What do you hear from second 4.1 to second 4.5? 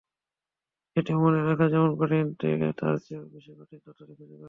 খুঁজে বের করা।